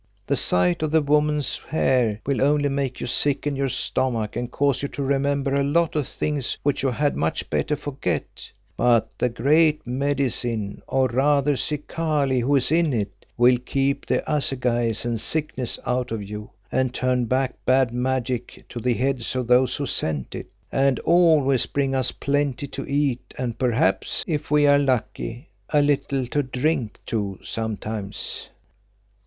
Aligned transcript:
The 0.25 0.35
sight 0.35 0.81
of 0.81 0.89
the 0.89 1.01
woman's 1.03 1.59
hair 1.59 2.21
will 2.25 2.41
only 2.41 2.69
make 2.69 2.99
you 2.99 3.05
sick 3.05 3.45
in 3.45 3.55
your 3.55 3.69
stomach 3.69 4.35
and 4.35 4.49
cause 4.51 4.81
you 4.81 4.87
to 4.87 5.03
remember 5.03 5.53
a 5.53 5.61
lot 5.63 5.95
of 5.95 6.07
things 6.07 6.57
which 6.63 6.81
you 6.81 6.89
had 6.89 7.15
much 7.15 7.47
better 7.51 7.75
forget, 7.75 8.51
but 8.75 9.11
the 9.19 9.29
Great 9.29 9.85
Medicine, 9.85 10.81
or 10.87 11.07
rather 11.07 11.53
Zikali 11.55 12.39
who 12.41 12.55
is 12.55 12.71
in 12.71 12.93
it, 12.93 13.27
will 13.37 13.59
keep 13.59 14.07
the 14.07 14.23
assegais 14.27 15.05
and 15.05 15.21
sickness 15.21 15.77
out 15.85 16.11
of 16.11 16.23
you 16.23 16.49
and 16.71 16.91
turn 16.95 17.25
back 17.25 17.53
bad 17.63 17.93
magic 17.93 18.53
on 18.57 18.63
to 18.69 18.79
the 18.79 18.95
heads 18.95 19.35
of 19.35 19.45
those 19.45 19.75
who 19.75 19.85
sent 19.85 20.33
it, 20.33 20.47
and 20.71 20.97
always 21.01 21.67
bring 21.67 21.93
us 21.93 22.11
plenty 22.11 22.65
to 22.65 22.87
eat 22.87 23.35
and 23.37 23.59
perhaps, 23.59 24.23
if 24.25 24.49
we 24.49 24.65
are 24.65 24.79
lucky, 24.79 25.49
a 25.69 25.79
little 25.79 26.25
to 26.25 26.41
drink 26.41 26.97
too 27.05 27.37
sometimes." 27.43 28.49